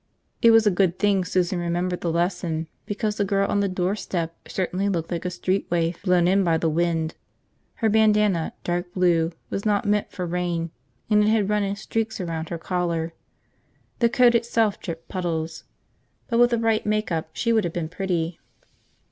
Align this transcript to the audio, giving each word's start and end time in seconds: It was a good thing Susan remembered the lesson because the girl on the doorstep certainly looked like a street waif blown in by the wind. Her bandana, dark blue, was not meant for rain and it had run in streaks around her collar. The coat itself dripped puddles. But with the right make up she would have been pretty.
It 0.41 0.49
was 0.49 0.65
a 0.65 0.71
good 0.71 0.97
thing 0.97 1.23
Susan 1.23 1.59
remembered 1.59 2.01
the 2.01 2.09
lesson 2.11 2.67
because 2.87 3.17
the 3.17 3.23
girl 3.23 3.47
on 3.47 3.59
the 3.59 3.69
doorstep 3.69 4.35
certainly 4.49 4.89
looked 4.89 5.11
like 5.11 5.25
a 5.25 5.29
street 5.29 5.67
waif 5.69 6.01
blown 6.01 6.27
in 6.27 6.43
by 6.43 6.57
the 6.57 6.71
wind. 6.71 7.13
Her 7.75 7.87
bandana, 7.89 8.53
dark 8.63 8.91
blue, 8.95 9.31
was 9.51 9.63
not 9.63 9.85
meant 9.85 10.09
for 10.11 10.25
rain 10.25 10.71
and 11.07 11.23
it 11.23 11.27
had 11.27 11.49
run 11.51 11.61
in 11.61 11.75
streaks 11.75 12.19
around 12.19 12.49
her 12.49 12.57
collar. 12.57 13.13
The 13.99 14.09
coat 14.09 14.33
itself 14.33 14.79
dripped 14.79 15.07
puddles. 15.07 15.65
But 16.29 16.39
with 16.39 16.49
the 16.49 16.57
right 16.57 16.83
make 16.83 17.11
up 17.11 17.29
she 17.33 17.53
would 17.53 17.63
have 17.63 17.71
been 17.73 17.87
pretty. 17.87 18.39